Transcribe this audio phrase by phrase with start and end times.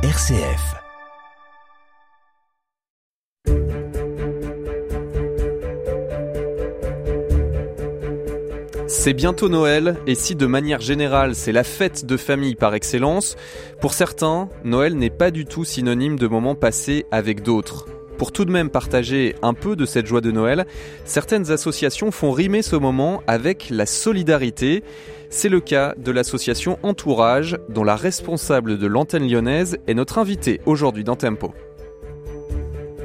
[0.00, 0.76] RCF.
[8.86, 13.34] C'est bientôt Noël, et si de manière générale c'est la fête de famille par excellence,
[13.80, 17.86] pour certains, Noël n'est pas du tout synonyme de moments passés avec d'autres.
[18.18, 20.66] Pour tout de même partager un peu de cette joie de Noël,
[21.04, 24.82] certaines associations font rimer ce moment avec la solidarité.
[25.30, 30.60] C'est le cas de l'association Entourage, dont la responsable de l'antenne lyonnaise est notre invitée
[30.66, 31.54] aujourd'hui dans Tempo.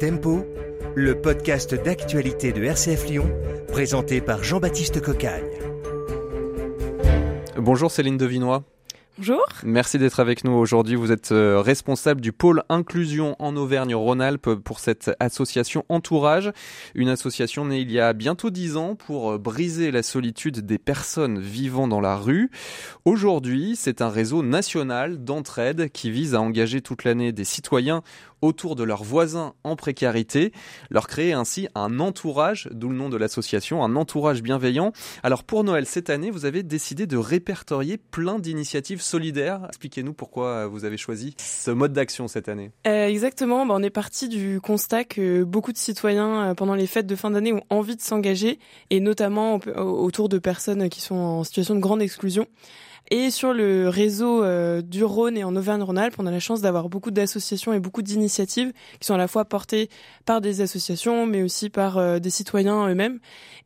[0.00, 0.46] Tempo,
[0.94, 3.30] le podcast d'actualité de RCF Lyon,
[3.68, 5.44] présenté par Jean-Baptiste Cocagne.
[7.58, 8.64] Bonjour Céline Devinois.
[9.16, 9.46] Bonjour.
[9.62, 10.96] Merci d'être avec nous aujourd'hui.
[10.96, 16.50] Vous êtes euh, responsable du pôle inclusion en Auvergne-Rhône-Alpes pour cette association Entourage,
[16.96, 20.78] une association née il y a bientôt dix ans pour euh, briser la solitude des
[20.78, 22.50] personnes vivant dans la rue.
[23.04, 28.02] Aujourd'hui, c'est un réseau national d'entraide qui vise à engager toute l'année des citoyens
[28.44, 30.52] autour de leurs voisins en précarité,
[30.90, 34.92] leur créer ainsi un entourage, d'où le nom de l'association, un entourage bienveillant.
[35.22, 39.62] Alors pour Noël cette année, vous avez décidé de répertorier plein d'initiatives solidaires.
[39.68, 42.70] Expliquez-nous pourquoi vous avez choisi ce mode d'action cette année.
[42.86, 46.86] Euh, exactement, bah, on est parti du constat que beaucoup de citoyens euh, pendant les
[46.86, 48.58] fêtes de fin d'année ont envie de s'engager,
[48.90, 52.46] et notamment autour de personnes qui sont en situation de grande exclusion.
[53.10, 56.88] Et sur le réseau euh, du Rhône et en Auvergne-Rhône-Alpes, on a la chance d'avoir
[56.88, 59.90] beaucoup d'associations et beaucoup d'initiatives qui sont à la fois portées
[60.24, 63.18] par des associations, mais aussi par euh, des citoyens eux-mêmes.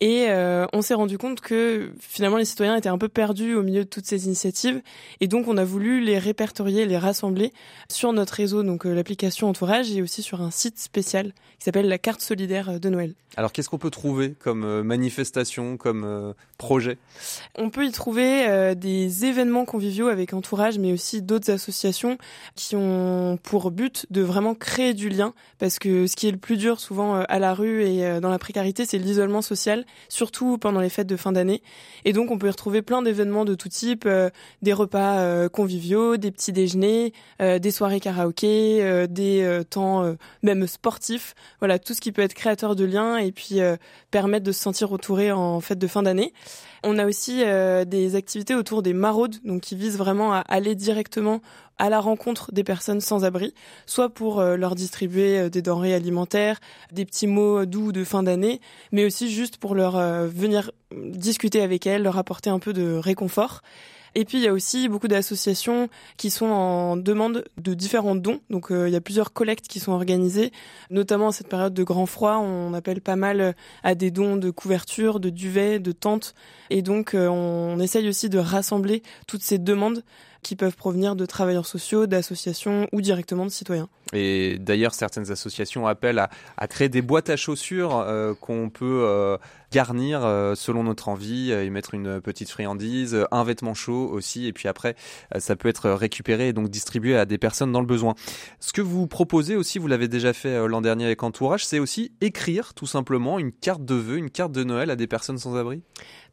[0.00, 3.62] Et euh, on s'est rendu compte que finalement les citoyens étaient un peu perdus au
[3.62, 4.80] milieu de toutes ces initiatives,
[5.20, 7.52] et donc on a voulu les répertorier, les rassembler
[7.90, 11.98] sur notre réseau, donc l'application Entourage, et aussi sur un site spécial qui s'appelle la
[11.98, 13.14] carte solidaire de Noël.
[13.36, 16.98] Alors qu'est-ce qu'on peut trouver comme manifestation, comme projet?
[17.54, 22.18] On peut y trouver des événements conviviaux avec Entourage, mais aussi d'autres associations
[22.54, 26.36] qui ont pour but de vraiment créer du lien, parce que ce qui est le
[26.38, 29.84] plus dur souvent euh, à la rue et euh, dans la précarité, c'est l'isolement social,
[30.08, 31.62] surtout pendant les fêtes de fin d'année.
[32.04, 34.30] Et donc on peut y retrouver plein d'événements de tout type, euh,
[34.62, 41.94] des repas conviviaux, des petits déjeuners, des soirées karaoké, des temps même sportifs, voilà tout
[41.94, 43.60] ce qui peut être créateur de liens et puis
[44.10, 46.32] permettre de se sentir entouré en fête de fin d'année.
[46.82, 47.42] On a aussi
[47.86, 48.92] des activités autour des
[49.44, 51.40] donc qui vise vraiment à aller directement
[51.78, 53.54] à la rencontre des personnes sans abri,
[53.86, 56.58] soit pour euh, leur distribuer euh, des denrées alimentaires,
[56.92, 58.60] des petits mots doux de fin d'année,
[58.92, 62.94] mais aussi juste pour leur euh, venir discuter avec elles, leur apporter un peu de
[62.94, 63.62] réconfort.
[64.18, 68.40] Et puis il y a aussi beaucoup d'associations qui sont en demande de différents dons.
[68.48, 70.52] Donc il y a plusieurs collectes qui sont organisées,
[70.90, 72.38] notamment en cette période de grand froid.
[72.38, 76.34] On appelle pas mal à des dons de couverture, de duvet, de tentes.
[76.70, 80.02] Et donc on essaye aussi de rassembler toutes ces demandes
[80.42, 83.88] qui peuvent provenir de travailleurs sociaux, d'associations ou directement de citoyens.
[84.12, 89.36] Et d'ailleurs, certaines associations appellent à, créer des boîtes à chaussures euh, qu'on peut euh,
[89.72, 94.52] garnir euh, selon notre envie et mettre une petite friandise, un vêtement chaud aussi, et
[94.52, 94.94] puis après,
[95.38, 98.14] ça peut être récupéré et donc distribué à des personnes dans le besoin.
[98.60, 102.12] Ce que vous proposez aussi, vous l'avez déjà fait l'an dernier avec Entourage, c'est aussi
[102.20, 105.56] écrire tout simplement une carte de vœux, une carte de Noël à des personnes sans
[105.56, 105.82] abri?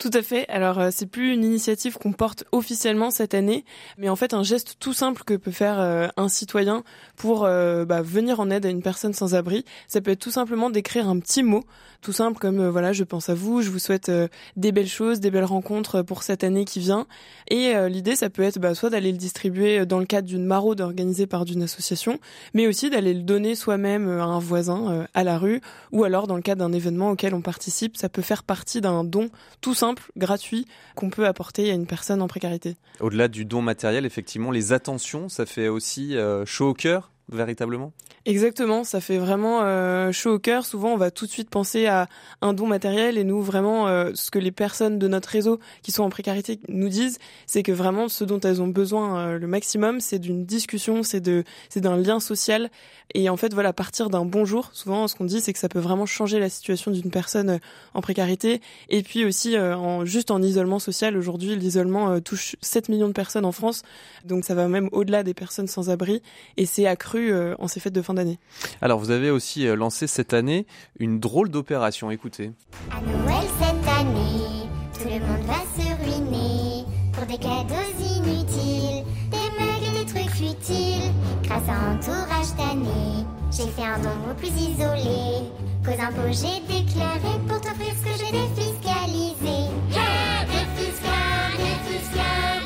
[0.00, 0.48] Tout à fait.
[0.48, 3.66] Alors euh, c'est plus une initiative qu'on porte officiellement cette année,
[3.98, 6.84] mais en fait un geste tout simple que peut faire euh, un citoyen
[7.16, 9.62] pour euh, bah, venir en aide à une personne sans abri.
[9.88, 11.64] Ça peut être tout simplement d'écrire un petit mot,
[12.00, 14.10] tout simple comme voilà je pense à vous, je vous souhaite
[14.56, 17.06] des belles choses, des belles rencontres pour cette année qui vient.
[17.48, 20.80] Et l'idée ça peut être bah, soit d'aller le distribuer dans le cadre d'une maraude
[20.80, 22.18] organisée par d'une association,
[22.54, 25.60] mais aussi d'aller le donner soi-même à un voisin à la rue,
[25.92, 29.04] ou alors dans le cadre d'un événement auquel on participe, ça peut faire partie d'un
[29.04, 29.28] don
[29.60, 32.76] tout simple gratuit qu'on peut apporter à une personne en précarité.
[33.00, 37.92] Au-delà du don matériel, effectivement, les attentions, ça fait aussi euh, chaud au cœur véritablement?
[38.26, 40.66] Exactement, ça fait vraiment euh, chaud au cœur.
[40.66, 42.06] Souvent, on va tout de suite penser à
[42.42, 45.90] un don matériel et nous, vraiment, euh, ce que les personnes de notre réseau qui
[45.90, 49.46] sont en précarité nous disent, c'est que vraiment, ce dont elles ont besoin euh, le
[49.46, 52.70] maximum, c'est d'une discussion, c'est d'un lien social.
[53.14, 55.80] Et en fait, voilà, partir d'un bonjour, souvent, ce qu'on dit, c'est que ça peut
[55.80, 57.58] vraiment changer la situation d'une personne
[57.94, 58.60] en précarité.
[58.90, 59.56] Et puis aussi,
[60.04, 63.82] juste en isolement social, aujourd'hui, l'isolement touche 7 millions de personnes en France,
[64.24, 66.22] donc ça va même au-delà des personnes sans abri.
[66.56, 68.38] Et c'est accru euh, en ces fêtes de fin d'année.
[68.80, 70.66] Alors vous avez aussi euh, lancé cette année
[70.98, 72.52] une drôle d'opération, écoutez.
[72.90, 79.48] À Noël cette année, tout le monde va se ruiner pour des cadeaux inutiles, des
[79.58, 81.12] mugs et des trucs futiles.
[81.44, 85.50] Grâce à entourage d'année, j'ai fait un don plus isolé.
[85.84, 89.70] Qu'aux impôts j'ai déclaré pour t'offrir ce que j'ai défiscalisé.
[89.90, 92.59] Yeah, défiscal, défiscal.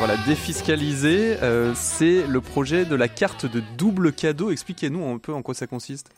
[0.00, 4.50] Voilà, défiscaliser, euh, c'est le projet de la carte de double cadeau.
[4.50, 6.10] Expliquez-nous un peu en quoi ça consiste.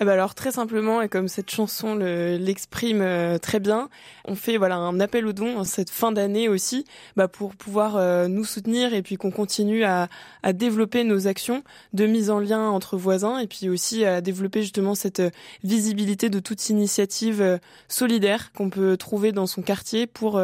[0.00, 3.88] Eh ben alors très simplement et comme cette chanson l'exprime euh, très bien,
[4.24, 7.96] on fait voilà un appel aux dons en cette fin d'année aussi, bah, pour pouvoir
[7.96, 10.08] euh, nous soutenir et puis qu'on continue à,
[10.42, 11.62] à, développer nos actions
[11.92, 15.30] de mise en lien entre voisins et puis aussi à développer justement cette euh,
[15.62, 20.40] visibilité de toute initiative solidaire qu'on peut trouver dans son quartier pour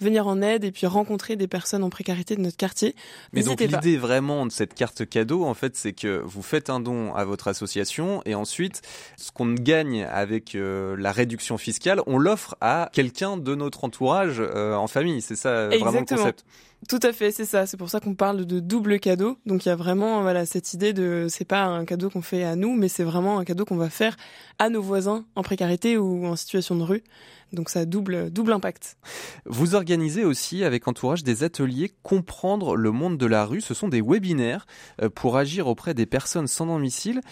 [0.00, 2.94] venir en aide et puis rencontrer des personnes en précarité de notre quartier.
[3.32, 6.80] Mais donc l'idée vraiment de cette carte cadeau en fait c'est que vous faites un
[6.80, 8.82] don à votre association et ensuite
[9.16, 14.36] ce qu'on gagne avec euh, la réduction fiscale, on l'offre à quelqu'un de notre entourage
[14.38, 15.20] euh, en famille.
[15.22, 16.44] C'est ça euh, vraiment le concept.
[16.88, 17.66] Tout à fait, c'est ça.
[17.66, 19.36] C'est pour ça qu'on parle de double cadeau.
[19.46, 22.44] Donc il y a vraiment voilà cette idée de c'est pas un cadeau qu'on fait
[22.44, 24.16] à nous, mais c'est vraiment un cadeau qu'on va faire
[24.60, 27.02] à nos voisins en précarité ou en situation de rue.
[27.52, 28.96] Donc ça double double impact.
[29.44, 33.60] Vous organisez aussi avec Entourage des ateliers comprendre le monde de la rue.
[33.60, 34.66] Ce sont des webinaires
[35.16, 37.22] pour agir auprès des personnes sans domicile.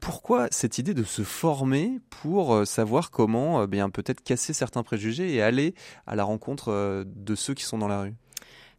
[0.00, 4.82] Pourquoi cette idée de se former pour euh, savoir comment euh, bien peut-être casser certains
[4.82, 5.74] préjugés et aller
[6.06, 8.14] à la rencontre euh, de ceux qui sont dans la rue?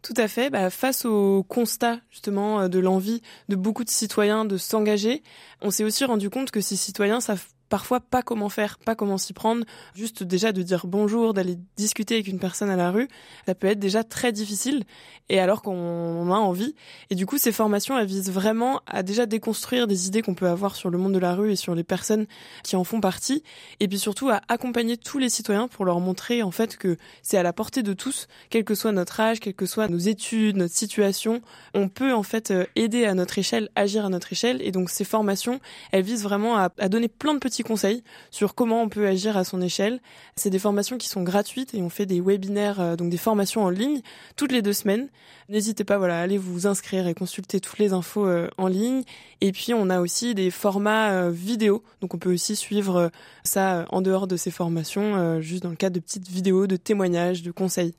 [0.01, 0.49] Tout à fait.
[0.49, 5.21] Bah, face au constat justement de l'envie de beaucoup de citoyens de s'engager,
[5.61, 9.17] on s'est aussi rendu compte que ces citoyens savent parfois pas comment faire, pas comment
[9.17, 9.63] s'y prendre.
[9.95, 13.07] Juste déjà de dire bonjour, d'aller discuter avec une personne à la rue,
[13.45, 14.83] ça peut être déjà très difficile.
[15.29, 16.75] Et alors qu'on a envie.
[17.11, 20.47] Et du coup, ces formations, elles visent vraiment à déjà déconstruire des idées qu'on peut
[20.47, 22.25] avoir sur le monde de la rue et sur les personnes
[22.63, 23.43] qui en font partie.
[23.79, 27.37] Et puis surtout à accompagner tous les citoyens pour leur montrer en fait que c'est
[27.37, 30.57] à la portée de tous, quel que soit notre âge, quelles que soient nos études,
[30.57, 31.41] notre situation.
[31.75, 34.61] On peut en fait euh, aider à notre échelle, agir à notre échelle.
[34.63, 35.59] Et donc ces formations,
[35.91, 39.37] elles visent vraiment à, à donner plein de petits conseils sur comment on peut agir
[39.37, 39.99] à son échelle.
[40.35, 43.63] C'est des formations qui sont gratuites et on fait des webinaires, euh, donc des formations
[43.63, 44.01] en ligne
[44.35, 45.07] toutes les deux semaines.
[45.49, 49.03] N'hésitez pas, voilà, à aller vous inscrire et consulter toutes les infos euh, en ligne.
[49.41, 53.11] Et puis on a aussi des formats euh, vidéo, donc on peut aussi suivre
[53.43, 57.41] ça en dehors de ces formations, juste dans le cadre de petites vidéos, de témoignages,
[57.41, 57.93] de conseils.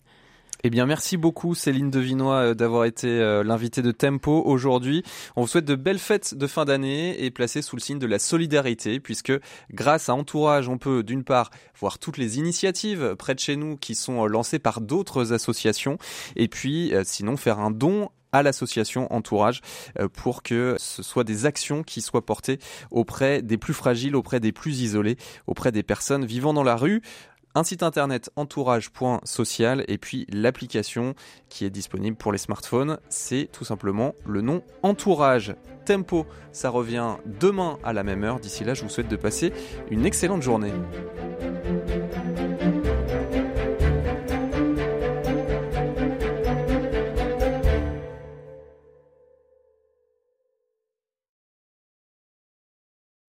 [0.62, 5.02] Eh bien, merci beaucoup Céline Devinois euh, d'avoir été euh, l'invitée de Tempo aujourd'hui.
[5.34, 8.06] On vous souhaite de belles fêtes de fin d'année et placées sous le signe de
[8.06, 9.32] la solidarité, puisque
[9.72, 11.48] grâce à Entourage, on peut d'une part
[11.78, 15.96] voir toutes les initiatives près de chez nous qui sont euh, lancées par d'autres associations,
[16.36, 19.60] et puis sinon faire un don à l'association Entourage
[20.12, 22.58] pour que ce soit des actions qui soient portées
[22.90, 25.16] auprès des plus fragiles, auprès des plus isolés,
[25.46, 27.02] auprès des personnes vivant dans la rue
[27.54, 31.14] un site internet entourage.social et puis l'application
[31.48, 35.54] qui est disponible pour les smartphones, c'est tout simplement le nom Entourage.
[35.84, 38.38] Tempo, ça revient demain à la même heure.
[38.38, 39.52] D'ici là, je vous souhaite de passer
[39.90, 40.72] une excellente journée.